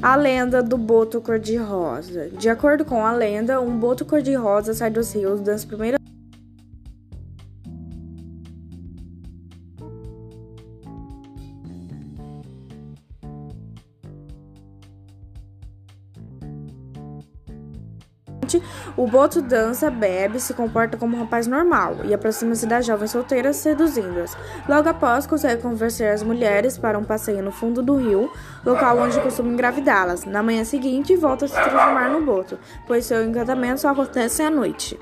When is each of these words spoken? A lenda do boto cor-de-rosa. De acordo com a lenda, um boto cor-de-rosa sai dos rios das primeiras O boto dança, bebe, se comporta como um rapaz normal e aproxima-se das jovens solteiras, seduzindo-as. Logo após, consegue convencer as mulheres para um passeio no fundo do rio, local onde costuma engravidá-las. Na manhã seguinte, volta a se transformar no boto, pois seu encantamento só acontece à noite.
A 0.00 0.14
lenda 0.14 0.62
do 0.62 0.78
boto 0.78 1.20
cor-de-rosa. 1.20 2.28
De 2.28 2.48
acordo 2.48 2.84
com 2.84 3.04
a 3.04 3.12
lenda, 3.12 3.60
um 3.60 3.76
boto 3.76 4.04
cor-de-rosa 4.04 4.72
sai 4.72 4.90
dos 4.90 5.12
rios 5.12 5.40
das 5.40 5.64
primeiras 5.64 5.97
O 18.96 19.06
boto 19.06 19.42
dança, 19.42 19.90
bebe, 19.90 20.40
se 20.40 20.54
comporta 20.54 20.96
como 20.96 21.16
um 21.16 21.20
rapaz 21.20 21.46
normal 21.46 21.96
e 22.04 22.14
aproxima-se 22.14 22.66
das 22.66 22.86
jovens 22.86 23.10
solteiras, 23.10 23.56
seduzindo-as. 23.56 24.36
Logo 24.68 24.88
após, 24.88 25.26
consegue 25.26 25.62
convencer 25.62 26.12
as 26.12 26.22
mulheres 26.22 26.78
para 26.78 26.98
um 26.98 27.04
passeio 27.04 27.42
no 27.42 27.52
fundo 27.52 27.82
do 27.82 27.96
rio, 27.96 28.30
local 28.64 28.98
onde 28.98 29.20
costuma 29.20 29.52
engravidá-las. 29.52 30.24
Na 30.24 30.42
manhã 30.42 30.64
seguinte, 30.64 31.16
volta 31.16 31.44
a 31.44 31.48
se 31.48 31.54
transformar 31.54 32.10
no 32.10 32.24
boto, 32.24 32.58
pois 32.86 33.04
seu 33.04 33.22
encantamento 33.24 33.80
só 33.80 33.90
acontece 33.90 34.42
à 34.42 34.50
noite. 34.50 34.98